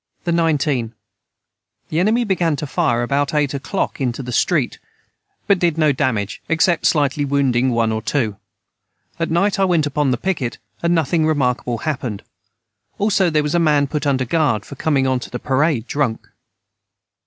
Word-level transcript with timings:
the 0.23 0.31
19. 0.31 0.95
The 1.89 1.99
enemy 1.99 2.23
began 2.23 2.55
to 2.55 2.65
fire 2.65 3.03
about 3.03 3.35
eight 3.35 3.51
oclock 3.53 4.01
into 4.01 4.23
the 4.23 4.31
street 4.31 4.79
but 5.45 5.59
did 5.59 5.77
no 5.77 5.91
damage 5.91 6.41
except 6.49 6.85
slitely 6.85 7.23
wounding 7.23 7.69
one 7.69 7.91
or 7.91 8.01
too 8.01 8.37
at 9.19 9.29
night 9.29 9.59
I 9.59 9.65
went 9.65 9.85
upon 9.85 10.09
the 10.09 10.17
piquet 10.17 10.57
and 10.81 10.95
Nothing 10.95 11.27
remarkable 11.27 11.77
hapened 11.81 12.23
also 12.97 13.29
their 13.29 13.43
was 13.43 13.53
a 13.53 13.59
man 13.59 13.85
put 13.85 14.07
under 14.07 14.25
guard 14.25 14.65
for 14.65 14.73
comeing 14.73 15.05
on 15.07 15.19
to 15.19 15.29
the 15.29 15.37
parade 15.37 15.85
Drunk. 15.85 16.27